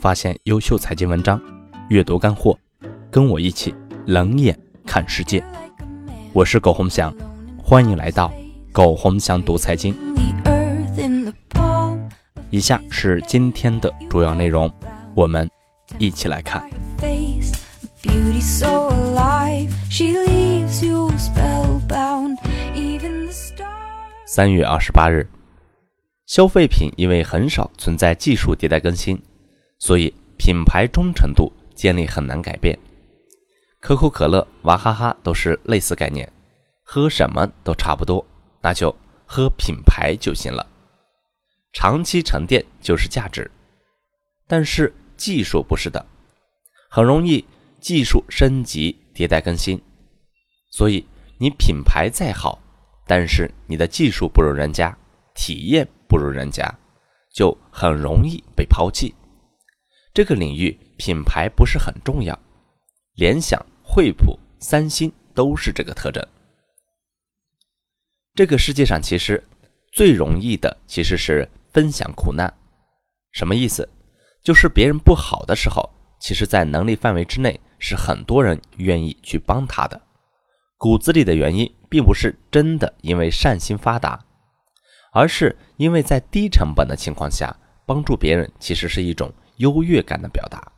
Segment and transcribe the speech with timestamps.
[0.00, 1.38] 发现优秀财经文章，
[1.90, 2.58] 阅读干货，
[3.10, 3.74] 跟我一起
[4.06, 5.44] 冷眼看世界。
[6.32, 7.14] 我是苟洪祥，
[7.62, 8.32] 欢迎来到
[8.72, 9.94] 苟洪祥读财经。
[12.48, 14.72] 以下是今天的主要内容，
[15.14, 15.46] 我们
[15.98, 16.66] 一起来看。
[24.24, 25.28] 三月二十八日。
[26.24, 29.20] 消费品因为很少存在技术迭代更新，
[29.80, 32.78] 所以品牌忠诚度建立很难改变。
[33.80, 36.32] 可口可乐、娃哈哈都是类似概念，
[36.84, 38.24] 喝什么都差不多，
[38.60, 38.94] 那就
[39.26, 40.64] 喝品牌就行了。
[41.72, 43.50] 长期沉淀就是价值，
[44.46, 46.06] 但是技术不是的，
[46.88, 47.44] 很容易
[47.80, 49.82] 技术升级迭代更新，
[50.70, 51.04] 所以
[51.38, 52.60] 你品牌再好，
[53.08, 54.96] 但是你的技术不如人家，
[55.34, 55.88] 体验。
[56.10, 56.68] 不如人家，
[57.32, 59.14] 就很容易被抛弃。
[60.12, 62.36] 这个领域品牌不是很重要，
[63.14, 66.26] 联想、惠普、三星都是这个特征。
[68.34, 69.42] 这个世界上其实
[69.92, 72.52] 最容易的其实是分享苦难。
[73.32, 73.88] 什么意思？
[74.42, 75.88] 就是别人不好的时候，
[76.18, 80.00] 其实在能力范围之内，是很多人愿意去帮他的。
[80.76, 84.24] 骨子里的原因，并不是真的因为善心发达。
[85.12, 90.72] 而是因为在低成本的情况下帮助别人，其实是一种优越感的表达。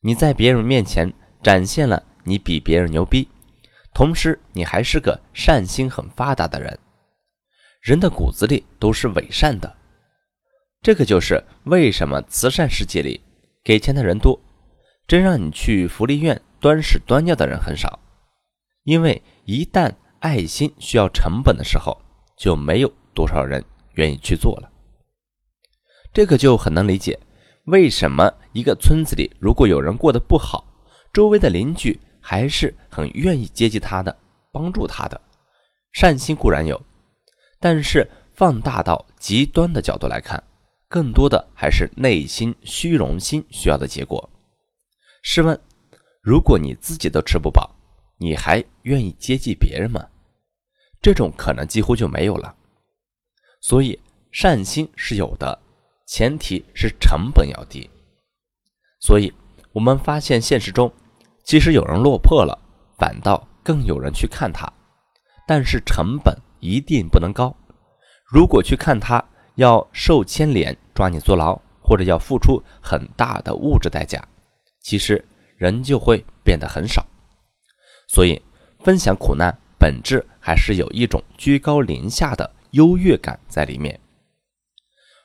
[0.00, 3.28] 你在别人面前展现了你比别人牛逼，
[3.94, 6.76] 同时你还是个善心很发达的人。
[7.80, 9.76] 人的骨子里都是伪善的，
[10.80, 13.20] 这个就是为什么慈善世界里
[13.62, 14.40] 给钱的人多，
[15.06, 17.98] 真让你去福利院端屎端尿的人很少。
[18.84, 22.00] 因为一旦爱心需要成本的时候，
[22.36, 22.92] 就没有。
[23.14, 23.62] 多少人
[23.96, 24.72] 愿意去做了？
[26.14, 27.20] 这个就很能理解，
[27.66, 30.64] 为什么一个村子里如果有人过得不好，
[31.12, 34.16] 周围的邻居还是很愿意接济他的，
[34.50, 35.20] 帮助他的。
[35.92, 36.80] 善心固然有，
[37.60, 40.42] 但是放大到极端的角度来看，
[40.88, 44.28] 更多的还是内心虚荣心需要的结果。
[45.22, 45.58] 试问，
[46.20, 47.70] 如果你自己都吃不饱，
[48.18, 50.04] 你还愿意接济别人吗？
[51.00, 52.56] 这种可能几乎就没有了。
[53.60, 54.00] 所以
[54.32, 55.56] 善心是有的，
[56.06, 57.88] 前提是成本要低。
[59.00, 59.32] 所以，
[59.72, 60.92] 我们发现现实中，
[61.44, 62.58] 即使有人落魄了，
[62.98, 64.72] 反倒更有人去看他，
[65.46, 67.54] 但是成本一定不能高。
[68.24, 69.24] 如果去看他，
[69.56, 74.22] 要受牵连、抓你坐牢，或者要付出很大的物质代价，
[74.80, 75.24] 其实
[75.56, 77.06] 人就会变得很少。
[78.08, 78.40] 所以，
[78.80, 82.50] 分享苦难本质还是有一种居高临下的。
[82.72, 84.00] 优越感在里面，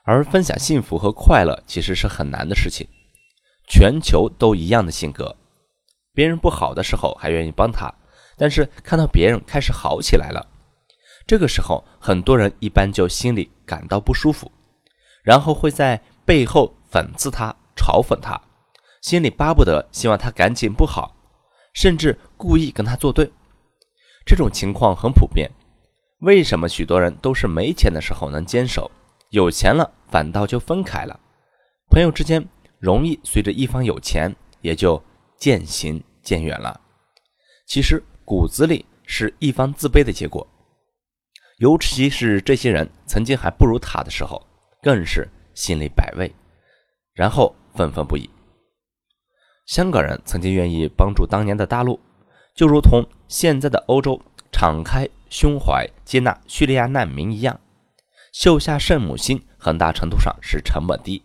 [0.08, 2.88] 而分享幸福和快乐其实是很难的事情。
[3.68, 5.36] 全球都一样的性格，
[6.14, 7.94] 别人不好的时候还愿意帮他，
[8.38, 10.48] 但是看到别人开始好起来了，
[11.28, 14.50] 这个时候很多人一般就心里感到不舒服，
[15.24, 18.42] 然后会在背后讽刺他、嘲讽他，
[19.02, 21.18] 心里巴不得希望他赶紧不好，
[21.74, 23.30] 甚至故意跟他作对。
[24.26, 25.52] 这种情况很普遍。
[26.20, 28.90] 为什么许多人都是没钱的时候能坚守，
[29.30, 31.20] 有钱了反倒就分开了？
[31.90, 32.48] 朋友之间
[32.80, 35.02] 容易随着一方有钱，也就
[35.38, 36.80] 渐行渐远了。
[37.66, 40.48] 其实骨子里是一方自卑的结果，
[41.58, 44.46] 尤其是这些人曾经还不如他的时候，
[44.82, 46.34] 更是心里百味，
[47.14, 48.30] 然后愤愤不已。
[49.66, 52.00] 香港人曾经愿意帮助当年的大陆，
[52.56, 54.22] 就如同现在的欧洲。
[54.50, 57.60] 敞开胸怀接纳叙利亚难民一样，
[58.40, 61.20] 秀下圣母心，很大程度上是成本低。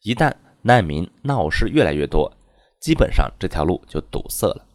[0.00, 2.34] 一旦难民闹事越来越多，
[2.80, 4.66] 基本上这条路就堵塞了。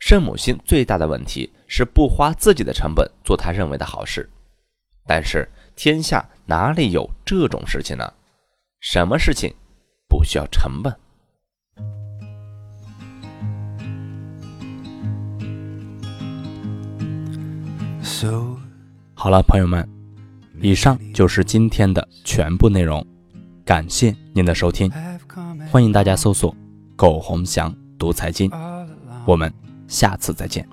[0.00, 4.28] 圣母心最大的问题是不花自己的成本做他认为的好事，
[5.06, 8.12] 但是天下哪里有这种事情呢？
[8.80, 9.54] 什么事情
[10.08, 10.92] 不需要成本
[18.02, 18.56] ？So,？
[19.14, 19.88] 好了，朋友们，
[20.60, 23.04] 以上就是今天的全部内容，
[23.64, 24.90] 感谢您的收听，
[25.70, 26.54] 欢迎大家搜索
[26.96, 28.50] “苟洪祥读财经”，
[29.26, 29.52] 我们
[29.86, 30.66] 下次再见。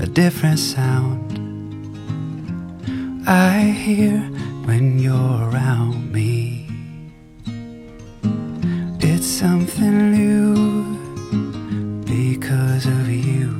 [0.00, 1.17] a different sound
[3.30, 4.20] I hear
[4.64, 6.66] when you're around me.
[9.00, 10.54] It's something new
[12.06, 13.54] because of you.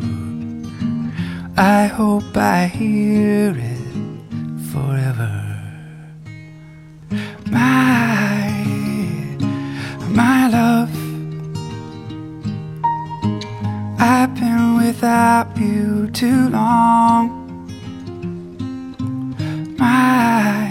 [1.58, 3.92] I hope I hear it
[4.72, 5.34] forever.
[7.50, 8.48] My,
[10.08, 10.90] my love.
[14.00, 17.37] I've been without you too long.
[19.98, 20.70] My,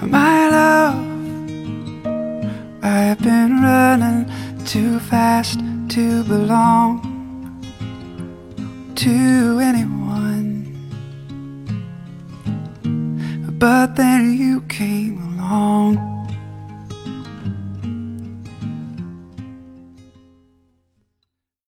[0.00, 0.98] my love.
[2.82, 4.20] I've been running
[4.64, 5.58] too fast
[5.94, 6.88] to belong
[8.94, 9.14] to
[9.70, 10.46] anyone.
[13.58, 16.15] But then you came along.